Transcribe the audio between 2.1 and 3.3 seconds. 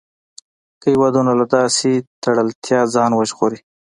تړلتیا ځان